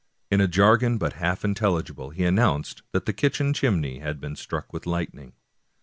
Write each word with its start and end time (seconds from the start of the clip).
In 0.31 0.41
a 0.41 0.47
jargon 0.47 0.97
but 0.97 1.13
half 1.13 1.45
intelligible 1.45 2.09
he 2.09 2.23
announced 2.23 2.81
that 2.91 3.05
the 3.05 3.13
kitchen 3.13 3.53
chimney 3.53 3.99
had 3.99 4.19
been 4.19 4.35
struck 4.35 4.73
with 4.73 4.87
lightning. 4.87 5.33